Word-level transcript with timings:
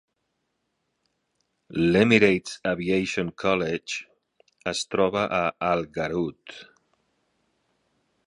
L'"Emirates 1.81 2.55
Aviation 2.69 3.29
College" 3.43 3.99
es 4.73 4.81
troba 4.95 5.25
a 5.41 5.41
Al 5.67 5.85
Garhoud. 5.99 6.57